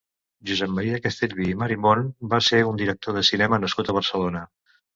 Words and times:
Josep 0.51 0.71
Maria 0.77 0.99
Castellví 1.03 1.45
i 1.51 1.59
Marimon 1.65 2.03
va 2.33 2.41
ser 2.47 2.63
un 2.73 2.81
director 2.83 3.19
de 3.21 3.25
cinema 3.33 3.63
nascut 3.67 3.95
a 3.95 3.99
Barcelona. 4.03 4.47